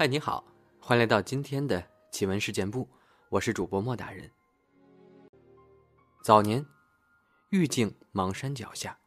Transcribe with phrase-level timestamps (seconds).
[0.00, 0.42] 嗨，你好，
[0.80, 2.88] 欢迎来到今天的奇闻事件部，
[3.28, 4.30] 我是主播莫大人。
[6.24, 6.64] 早年，
[7.50, 8.98] 玉镜芒山脚下，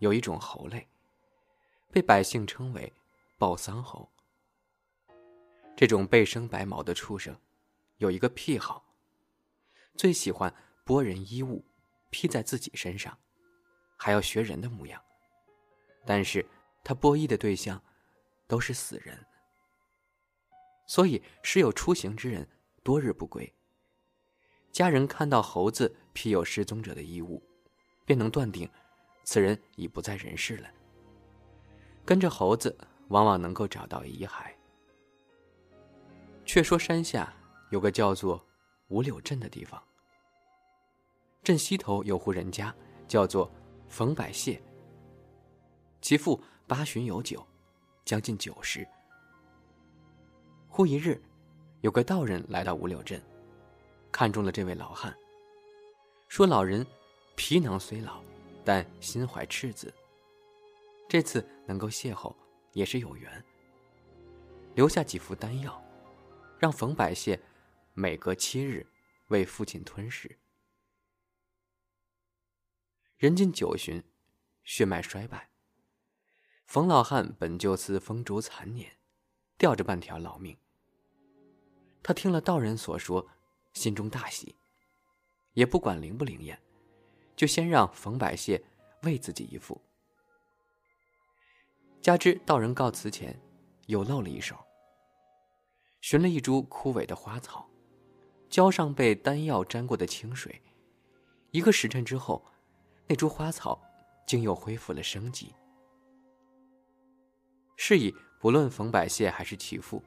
[0.00, 0.86] 有一种猴类，
[1.90, 2.92] 被百姓称为
[3.38, 4.06] 抱桑猴。
[5.74, 7.34] 这种背生白毛的畜生，
[7.96, 8.84] 有一个癖好，
[9.94, 10.54] 最喜欢
[10.84, 11.64] 剥人衣物，
[12.10, 13.16] 披在自己身上，
[13.96, 15.02] 还要学人的模样。
[16.04, 16.44] 但是，
[16.84, 17.82] 他剥衣的对象
[18.46, 19.24] 都是死人。
[20.88, 22.48] 所以，时有出行之人
[22.82, 23.54] 多日不归。
[24.72, 27.42] 家人看到猴子披有失踪者的衣物，
[28.06, 28.68] 便能断定，
[29.22, 30.68] 此人已不在人世了。
[32.06, 32.74] 跟着猴子，
[33.08, 34.50] 往往能够找到遗骸。
[36.46, 37.30] 却说山下
[37.70, 38.42] 有个叫做
[38.88, 39.82] 五柳镇的地方，
[41.42, 42.74] 镇西头有户人家，
[43.06, 43.52] 叫做
[43.88, 44.58] 冯百谢。
[46.00, 47.46] 其父八旬有九，
[48.06, 48.88] 将近九十。
[50.68, 51.20] 忽一日，
[51.80, 53.20] 有个道人来到五柳镇，
[54.12, 55.16] 看中了这位老汉，
[56.28, 56.86] 说老人
[57.34, 58.22] 皮囊虽老，
[58.64, 59.92] 但心怀赤子。
[61.08, 62.32] 这次能够邂逅
[62.74, 63.44] 也是有缘。
[64.74, 65.82] 留下几副丹药，
[66.58, 67.40] 让冯百谢
[67.94, 68.86] 每隔七日
[69.28, 70.38] 为父亲吞食。
[73.16, 74.04] 人近九旬，
[74.62, 75.50] 血脉衰败。
[76.66, 78.97] 冯老汉本就似风烛残年，
[79.58, 80.56] 吊着半条老命。
[82.02, 83.28] 他听了道人所说，
[83.74, 84.56] 心中大喜，
[85.52, 86.58] 也不管灵不灵验，
[87.36, 88.64] 就先让冯百谢
[89.02, 89.78] 喂自己一副。
[92.00, 93.38] 加之道人告辞前，
[93.86, 94.56] 又露了一手，
[96.00, 97.68] 寻了一株枯萎的花草，
[98.48, 100.62] 浇上被丹药沾过的清水，
[101.50, 102.46] 一个时辰之后，
[103.08, 103.82] 那株花草
[104.24, 105.52] 竟又恢复了生机。
[107.76, 110.02] 是以，不论冯百谢还是其父。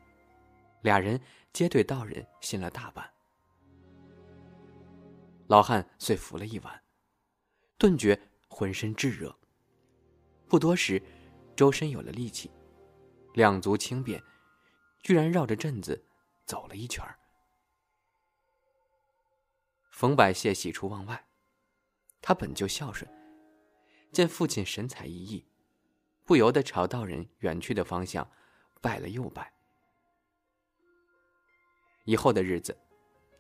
[0.81, 1.19] 俩人
[1.53, 3.07] 皆对道人信了大半，
[5.47, 6.81] 老汉遂服了一碗，
[7.77, 9.37] 顿觉浑身炙热。
[10.47, 10.99] 不多时，
[11.55, 12.49] 周身有了力气，
[13.35, 14.21] 两足轻便，
[15.03, 16.03] 居然绕着镇子
[16.45, 17.05] 走了一圈
[19.91, 21.27] 冯百谢喜出望外，
[22.21, 23.07] 他本就孝顺，
[24.11, 25.43] 见父亲神采奕奕，
[26.25, 28.29] 不由得朝道人远去的方向
[28.79, 29.51] 拜了又拜。
[32.05, 32.77] 以后的日子，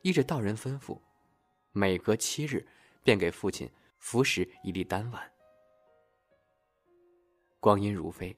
[0.01, 0.99] 依着道人吩咐，
[1.71, 2.67] 每隔七日
[3.03, 5.31] 便给父亲服食一粒丹丸。
[7.59, 8.35] 光阴如飞，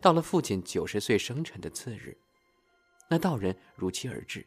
[0.00, 2.16] 到了父亲九十岁生辰的次日，
[3.08, 4.46] 那道人如期而至。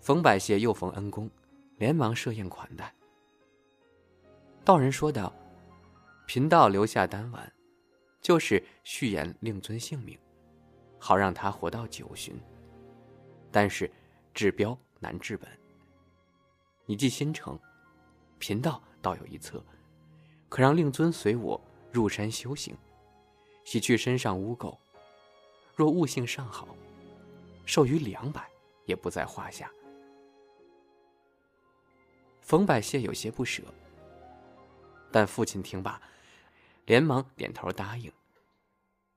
[0.00, 1.30] 冯百谢又逢恩公，
[1.76, 2.94] 连忙设宴款待。
[4.64, 5.32] 道人说道
[6.32, 7.52] ：“贫道留下丹丸，
[8.20, 10.16] 就是续延令尊性命，
[10.96, 12.40] 好让他活到九旬。”
[13.50, 13.90] 但是，
[14.32, 15.50] 治标难治本。
[16.86, 17.58] 你既心诚，
[18.38, 19.60] 贫道倒有一策，
[20.48, 21.60] 可让令尊随我
[21.90, 22.76] 入山修行，
[23.64, 24.78] 洗去身上污垢。
[25.74, 26.68] 若悟性尚好，
[27.66, 28.48] 授予两百
[28.84, 29.68] 也不在话下。
[32.40, 33.64] 冯百谢有些不舍，
[35.10, 36.00] 但父亲听罢，
[36.90, 38.12] 连忙点头答应。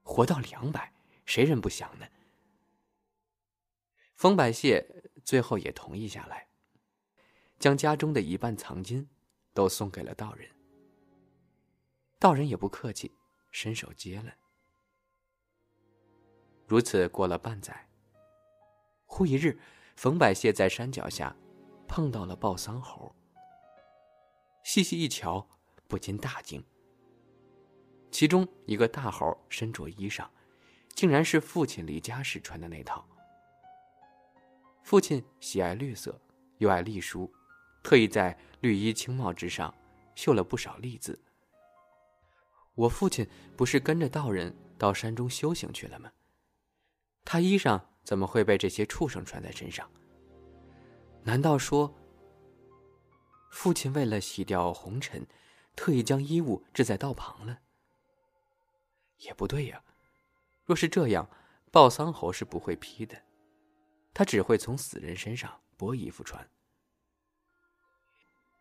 [0.04, 0.94] 活到两百，
[1.26, 2.06] 谁人不想呢？
[4.14, 6.48] 冯百谢最后也同意下来，
[7.58, 9.10] 将家中的一半藏金
[9.56, 10.48] 都送给了道人。
[12.20, 13.12] 道人也不客气，
[13.50, 14.32] 伸手接了。
[16.68, 17.90] 如此过了半载，
[19.08, 19.60] 忽一日，
[19.96, 21.36] 冯百谢在山脚下
[21.88, 23.16] 碰到了抱桑猴。
[24.64, 25.50] 细细一瞧，
[25.88, 26.64] 不禁大惊。
[28.14, 30.28] 其中一个大猴身着衣裳，
[30.94, 33.04] 竟然是父亲离家时穿的那套。
[34.84, 36.22] 父亲喜爱绿色，
[36.60, 37.34] 又爱隶书，
[37.82, 39.74] 特意在绿衣青帽之上
[40.14, 41.20] 绣了不少隶字。
[42.76, 43.28] 我父亲
[43.58, 46.12] 不是跟着道人到山中修行去了吗？
[47.26, 49.90] 他衣裳怎么会被这些畜生穿在身上？
[51.24, 51.92] 难道说，
[53.50, 55.26] 父亲为了洗掉红尘，
[55.76, 57.58] 特意将衣物置在道旁了？
[59.24, 59.84] 也不对呀，
[60.66, 61.30] 若是这样，
[61.72, 63.22] 抱桑猴是不会披的。
[64.14, 66.48] 他只会从死人身上剥衣服穿，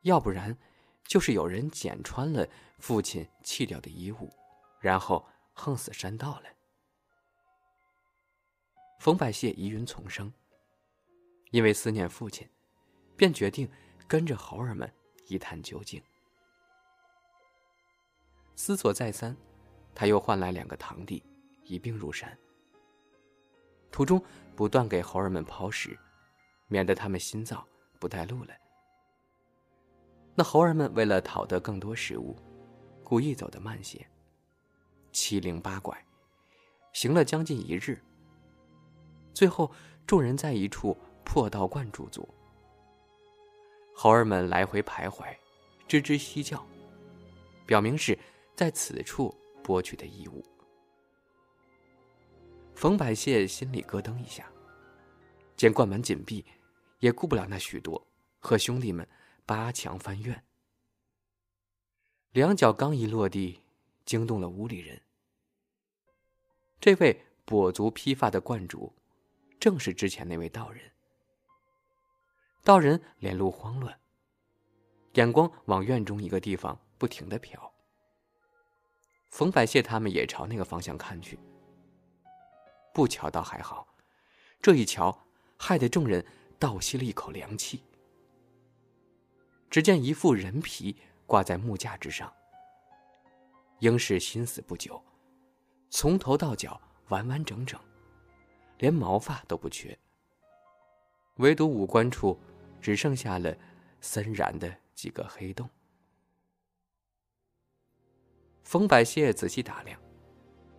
[0.00, 0.56] 要不然，
[1.04, 2.48] 就是有人捡穿了
[2.78, 4.32] 父亲弃掉的衣物，
[4.80, 6.44] 然后横死山道了。
[8.98, 10.32] 冯百谢疑云丛生，
[11.50, 12.48] 因为思念父亲，
[13.14, 13.70] 便决定
[14.08, 14.90] 跟着猴儿们
[15.26, 16.02] 一探究竟。
[18.54, 19.36] 思索再三，
[19.94, 21.22] 他又唤来两个堂弟，
[21.64, 22.36] 一并入山。
[23.90, 24.22] 途中
[24.56, 25.98] 不断给猴儿们抛食，
[26.68, 27.62] 免得他们心燥
[27.98, 28.54] 不带路了。
[30.34, 32.34] 那猴儿们为了讨得更多食物，
[33.04, 34.06] 故意走得慢些，
[35.12, 35.94] 七零八拐，
[36.94, 38.00] 行了将近一日。
[39.34, 39.70] 最后，
[40.06, 42.26] 众人在一处破道观驻足。
[43.94, 45.36] 猴儿们来回徘徊，
[45.86, 46.66] 吱吱嬉叫，
[47.66, 48.18] 表明是
[48.56, 50.44] 在此处剥取的异物。
[52.74, 54.50] 冯百谢心里咯噔一下，
[55.56, 56.44] 见灌门紧闭，
[56.98, 58.06] 也顾不了那许多，
[58.40, 59.06] 和兄弟们
[59.46, 60.44] 扒墙翻院。
[62.32, 63.60] 两脚刚一落地，
[64.04, 65.00] 惊动了屋里人。
[66.80, 68.92] 这位跛足披发的观主。
[69.60, 70.90] 正是之前那位道人。
[72.64, 73.96] 道人脸露慌乱，
[75.12, 77.71] 眼光往院中一个地方不停的瞟。
[79.32, 81.38] 冯百谢他们也朝那个方向看去。
[82.93, 83.88] 不瞧倒还好，
[84.61, 85.26] 这一瞧，
[85.56, 86.25] 害得众人
[86.58, 87.82] 倒吸了一口凉气。
[89.70, 90.94] 只见一副人皮
[91.26, 92.31] 挂在木架之上，
[93.79, 95.02] 应是心死不久，
[95.88, 97.81] 从头到脚完完整整。
[98.76, 99.99] 连毛发都不缺，
[101.37, 102.38] 唯独五官处
[102.82, 103.56] 只剩下了
[104.02, 105.67] 森然的几个黑洞。
[108.64, 110.00] 冯百谢仔细打量，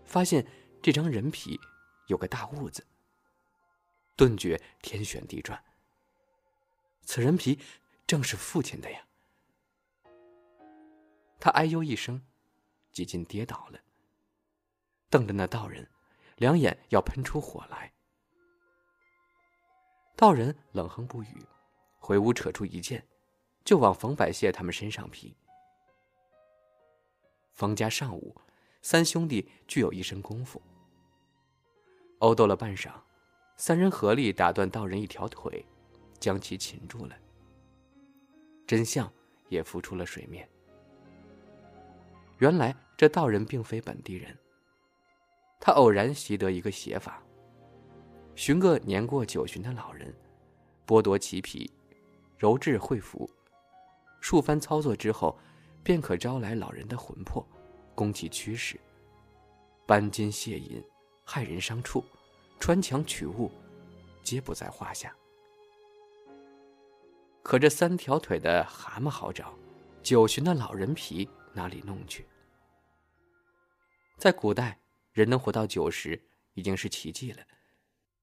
[0.06, 0.46] 发现
[0.82, 1.60] 这张人皮
[2.08, 2.86] 有个大痦子，
[4.16, 5.64] 顿觉天旋地转。
[7.04, 7.60] 此人皮
[8.08, 9.06] 正是父亲的呀！
[11.40, 12.26] 他哎呦一声，
[12.92, 13.80] 几近跌倒了，
[15.10, 15.90] 瞪着那道人。
[16.38, 17.94] 两眼要喷出火来，
[20.16, 21.46] 道人冷哼不语，
[22.00, 23.08] 回屋扯出一剑，
[23.64, 25.38] 就往冯百谢他们身上劈。
[27.54, 28.36] 方家上午，
[28.82, 30.60] 三兄弟俱有一身功夫，
[32.18, 32.92] 殴斗了半晌，
[33.58, 35.64] 三人合力打断道人一条腿，
[36.20, 37.16] 将其擒住了。
[38.66, 39.12] 真相
[39.50, 40.50] 也浮出了水面。
[42.40, 44.36] 原来这道人并非本地人。
[45.60, 47.22] 他偶然习得一个写法：
[48.36, 50.14] 寻个年过九旬的老人，
[50.88, 51.72] 剥夺其皮，
[52.36, 53.30] 揉制会符，
[54.20, 55.38] 数番操作之后，
[55.84, 57.46] 便可招来老人的魂魄，
[57.94, 58.80] 攻其驱使。
[59.86, 60.84] 搬金卸银、
[61.26, 62.04] 害人伤处、
[62.60, 63.52] 穿墙取物，
[64.24, 65.16] 皆不在话下。
[67.44, 69.54] 可这三条腿的蛤蟆好找，
[70.02, 72.26] 九旬的老人皮哪里弄去？
[74.18, 74.80] 在古代。
[75.12, 76.20] 人能活到九十
[76.56, 77.44] 已经是奇迹了，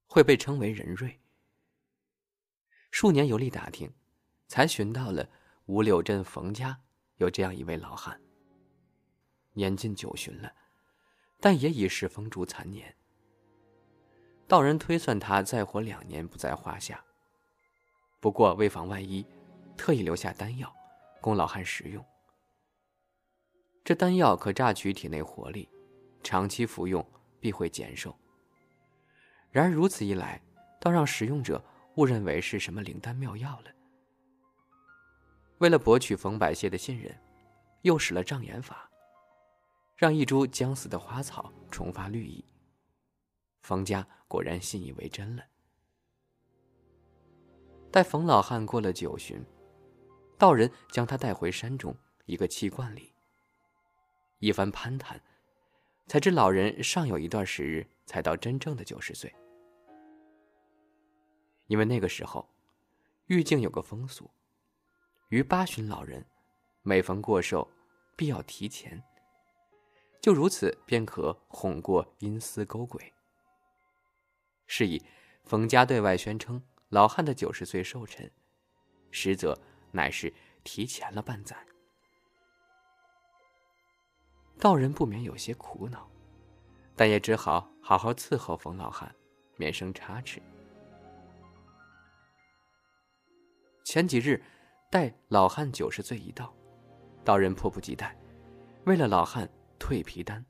[0.07, 1.17] 会被称为人瑞。
[2.91, 3.89] 数年游历打听，
[4.49, 5.29] 才寻到了
[5.67, 6.77] 五柳镇冯家
[7.21, 8.19] 有这样一位老汉，
[9.53, 10.51] 年近九旬了，
[11.39, 12.95] 但也已是风烛残年。
[14.47, 17.03] 道人推算他再活两年不在话下。
[18.19, 19.23] 不过为防万一，
[19.77, 20.73] 特意留下丹药，
[21.21, 22.03] 供老汉食用。
[23.83, 25.69] 这丹药可榨取体内活力。
[26.23, 27.03] 长期服用
[27.39, 28.15] 必会减寿。
[29.49, 30.41] 然而如此一来，
[30.79, 31.63] 倒让使用者
[31.95, 33.80] 误认为是什么灵丹妙药了。
[35.61, 37.15] 为了博取冯百谢的信任，
[37.83, 38.89] 又使了障眼法，
[39.95, 42.43] 让一株将死的花草重发绿意。
[43.61, 45.43] 冯家果然信以为真了。
[47.91, 49.45] 待冯老汉过了九旬，
[50.35, 53.13] 道人将他带回山中一个气罐里，
[54.39, 55.21] 一番攀谈。
[56.07, 59.31] 才知老人尚有一段时日才到真正的九十岁，
[61.67, 62.49] 因为那个时候，
[63.27, 64.27] 玉镜有个风俗，
[65.31, 66.25] 于八旬老人
[66.81, 67.65] 每逢过寿，
[68.17, 69.01] 必要提前。
[70.19, 73.01] 就如此，便可哄过阴司勾鬼。
[74.67, 75.01] 是以，
[75.45, 78.29] 冯家对外宣称老汉的九十岁寿辰，
[79.09, 79.57] 实则
[79.91, 80.33] 乃是
[80.65, 81.55] 提前了半载。
[84.59, 86.11] 道人不免有些苦恼，
[86.93, 89.15] 但也只好好好伺候冯老汉，
[89.55, 90.41] 免生差池。
[93.85, 94.43] 前几日，
[94.91, 96.53] 待老汉九十岁一到，
[97.23, 98.13] 道人迫不及待，
[98.83, 100.45] 为了老汉蜕皮丹。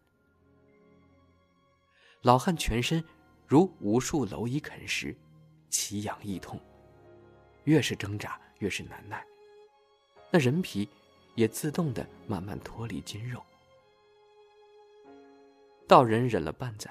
[2.23, 3.03] 老汉全身
[3.45, 5.15] 如无数蝼蚁啃食，
[5.69, 6.59] 奇痒异痛，
[7.65, 9.23] 越是挣扎越是难耐，
[10.31, 10.89] 那人皮
[11.35, 13.43] 也自动的慢慢脱离筋肉。
[15.87, 16.89] 道人忍了半载，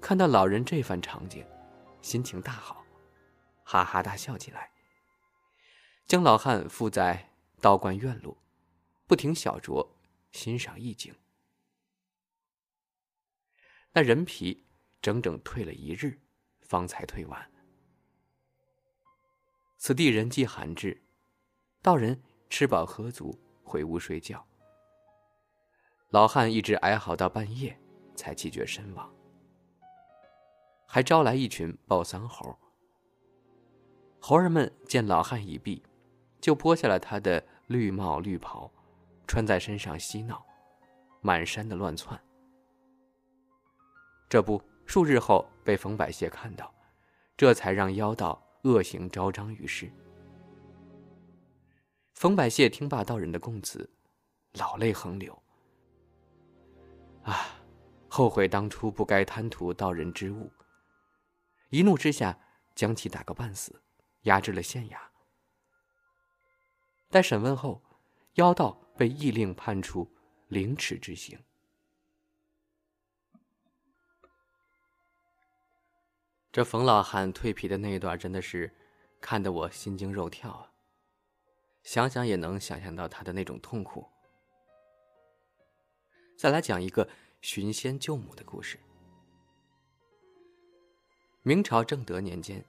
[0.00, 1.44] 看到老人这番场景，
[2.00, 2.82] 心情大好，
[3.64, 4.70] 哈哈大笑起来。
[6.08, 7.28] 将老汉附在
[7.60, 8.34] 道观院落，
[9.06, 9.86] 不停小酌，
[10.32, 11.14] 欣赏意境。
[13.92, 14.64] 那人皮
[15.02, 16.18] 整整退了一日，
[16.62, 17.50] 方才退完。
[19.76, 21.02] 此地人迹罕至，
[21.82, 24.42] 道人吃饱喝足，回屋睡觉。
[26.08, 27.78] 老汉一直哀嚎到半夜，
[28.16, 29.14] 才气绝身亡。
[30.86, 32.58] 还招来一群抱丧猴。
[34.18, 35.82] 猴儿们见老汉已毙，
[36.40, 38.70] 就剥下了他的绿帽绿袍，
[39.26, 40.44] 穿在身上嬉闹，
[41.20, 42.18] 满山的乱窜。
[44.28, 46.74] 这不，数日后被冯百谢看到，
[47.36, 48.42] 这才让妖道。
[48.62, 49.90] 恶行昭彰于世。
[52.14, 53.88] 冯百谢听罢道人的供词，
[54.54, 55.40] 老泪横流。
[57.22, 57.36] 啊，
[58.08, 60.50] 后悔当初不该贪图道人之物。
[61.70, 62.36] 一怒之下，
[62.74, 63.80] 将其打个半死，
[64.22, 64.98] 压制了县衙。
[67.10, 67.82] 待审问后，
[68.34, 70.10] 妖道被议令判处
[70.48, 71.38] 凌迟之刑。
[76.52, 78.74] 这冯老汉蜕皮的那一段，真的是
[79.20, 80.72] 看得我心惊肉跳啊！
[81.82, 84.06] 想想也能想象到他的那种痛苦。
[86.36, 87.08] 再来讲一个
[87.40, 88.78] 寻仙救母的故事。
[91.42, 92.62] 明朝正德年间，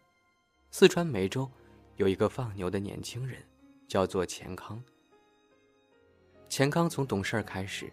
[0.71, 1.51] 四川梅州
[1.97, 3.45] 有一个放牛的年轻人，
[3.89, 4.81] 叫做钱康。
[6.47, 7.91] 钱康从懂事开始，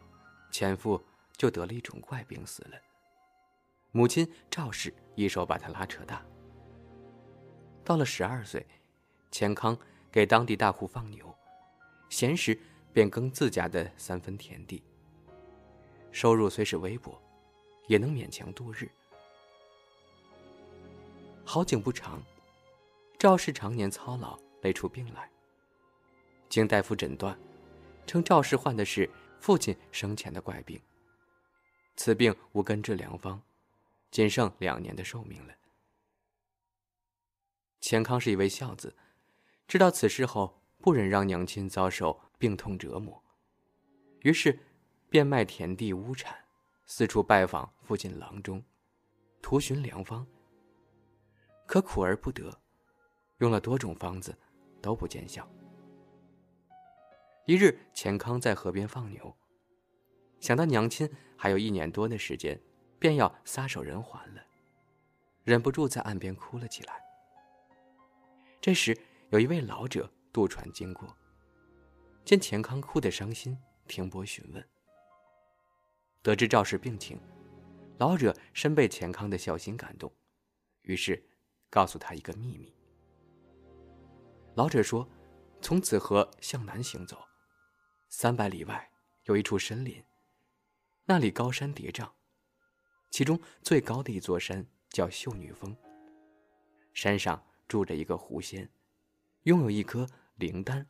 [0.52, 1.02] 前夫
[1.36, 2.78] 就得了一种怪病死了。
[3.92, 6.22] 母亲赵氏一手把他拉扯大。
[7.82, 8.64] 到了十二岁，
[9.30, 9.76] 钱康
[10.12, 11.34] 给当地大户放牛，
[12.10, 12.58] 闲时
[12.92, 14.82] 便耕自家的三分田地。
[16.12, 17.18] 收入虽是微薄，
[17.88, 18.90] 也能勉强度日。
[21.42, 22.22] 好景不长，
[23.18, 25.30] 赵氏常年操劳，累出病来。
[26.56, 27.38] 经大夫诊断，
[28.06, 30.80] 称赵氏患的是父亲生前的怪病。
[31.96, 33.42] 此病无根治良方。
[34.10, 35.54] 仅剩两年的寿命了。
[37.82, 38.96] 钱康是一位孝子，
[39.68, 43.22] 知道此事后，不忍让娘亲遭受病痛折磨，
[44.20, 44.58] 于是
[45.10, 46.34] 变卖田地屋产，
[46.86, 48.64] 四处拜访附近郎中，
[49.42, 50.26] 图寻良方。
[51.66, 52.58] 可苦而不得，
[53.40, 54.34] 用了多种方子，
[54.80, 55.46] 都不见效。
[57.46, 59.36] 一日，钱康在河边放牛，
[60.40, 62.60] 想到娘亲还有一年多的时间。
[62.98, 64.42] 便要撒手人寰了，
[65.44, 66.98] 忍不住在岸边哭了起来。
[68.58, 68.96] 这时，
[69.28, 71.14] 有一位老者渡船经过，
[72.24, 74.66] 见钱康哭得伤心，停泊询问。
[76.22, 77.20] 得知赵氏病情，
[77.98, 80.10] 老者深被钱康的孝心感动，
[80.82, 81.22] 于是
[81.68, 82.74] 告诉他一个秘密。
[84.54, 85.06] 老者说
[85.60, 87.22] ：“从此河向南行走，
[88.08, 88.90] 三百里外
[89.25, 90.04] 有一处深林，
[91.04, 92.10] 那里高山叠嶂。”
[93.10, 95.75] 其中最高的一座山叫秀女峰。
[96.92, 98.68] 山上住着一个狐仙，
[99.44, 100.86] 拥有一颗灵丹，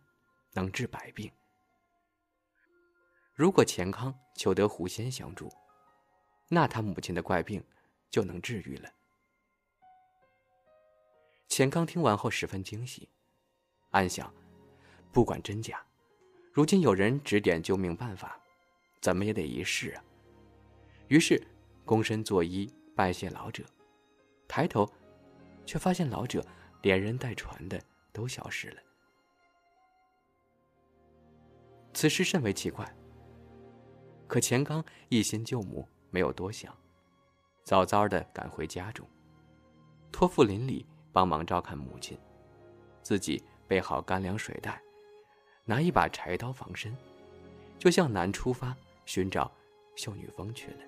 [0.53, 1.31] 能治百病。
[3.35, 5.53] 如果钱康求得狐仙相助，
[6.49, 7.63] 那他母亲的怪病
[8.11, 8.91] 就能治愈了。
[11.49, 13.09] 钱康听完后十分惊喜，
[13.91, 14.33] 暗想：
[15.13, 15.87] 不管真假，
[16.57, 18.41] 如今有人指点救命办法，
[19.03, 20.03] 怎么也得一试啊。
[21.09, 21.39] 于是。
[21.85, 23.63] 躬身作揖，拜谢老者。
[24.49, 24.91] 抬头，
[25.67, 26.45] 却发现老者
[26.83, 28.83] 连人带船的都消失了。
[31.93, 32.91] 此事甚为奇怪。
[34.27, 36.75] 可钱刚一心救母，没有多想，
[37.63, 39.07] 早早的赶回家中，
[40.11, 42.19] 托付邻里帮忙照看母亲，
[43.03, 44.83] 自己备好干粮水袋，
[45.69, 46.97] 拿一把柴刀防身，
[47.77, 49.51] 就向南出发寻找
[49.97, 50.79] 秀女峰去了。